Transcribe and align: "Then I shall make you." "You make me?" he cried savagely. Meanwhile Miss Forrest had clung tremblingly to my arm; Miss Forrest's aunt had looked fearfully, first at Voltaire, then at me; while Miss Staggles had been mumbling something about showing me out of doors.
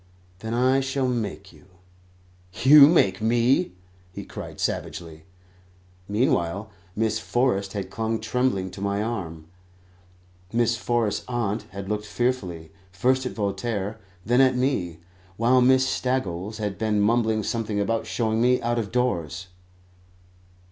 "Then 0.39 0.55
I 0.55 0.79
shall 0.79 1.07
make 1.07 1.53
you." 1.53 1.65
"You 2.63 2.87
make 2.87 3.21
me?" 3.21 3.73
he 4.11 4.25
cried 4.25 4.59
savagely. 4.59 5.25
Meanwhile 6.09 6.71
Miss 6.95 7.19
Forrest 7.19 7.73
had 7.73 7.91
clung 7.91 8.19
tremblingly 8.19 8.71
to 8.71 8.81
my 8.81 9.03
arm; 9.03 9.45
Miss 10.51 10.75
Forrest's 10.75 11.23
aunt 11.27 11.67
had 11.69 11.87
looked 11.87 12.07
fearfully, 12.07 12.71
first 12.91 13.27
at 13.27 13.33
Voltaire, 13.33 13.99
then 14.25 14.41
at 14.41 14.55
me; 14.57 14.97
while 15.37 15.61
Miss 15.61 15.85
Staggles 15.87 16.57
had 16.57 16.79
been 16.79 16.99
mumbling 16.99 17.43
something 17.43 17.79
about 17.79 18.07
showing 18.07 18.41
me 18.41 18.59
out 18.63 18.79
of 18.79 18.91
doors. 18.91 19.49